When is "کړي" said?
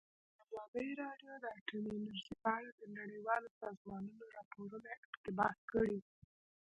5.71-5.97